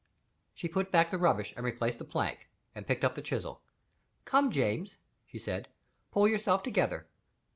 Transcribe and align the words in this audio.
She 0.55 0.67
put 0.67 0.91
back 0.91 1.11
the 1.11 1.19
rubbish, 1.19 1.53
and 1.55 1.63
replaced 1.63 1.99
the 1.99 2.05
plank, 2.05 2.49
and 2.73 2.87
picked 2.87 3.03
up 3.05 3.13
the 3.13 3.21
chisel. 3.21 3.61
"Come, 4.25 4.49
James," 4.49 4.97
she 5.27 5.37
said; 5.37 5.67
"pull 6.09 6.27
yourself 6.27 6.63
together." 6.63 7.05